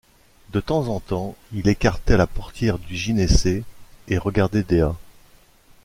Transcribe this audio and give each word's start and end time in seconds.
De 0.51 0.59
temps 0.61 0.87
en 0.87 0.99
temps 0.99 1.35
il 1.53 1.67
écartait 1.69 2.17
la 2.17 2.25
portière 2.25 2.79
du 2.79 2.95
gynécée 2.95 3.63
et 4.07 4.17
regardait 4.17 4.63
Dea. 4.63 4.95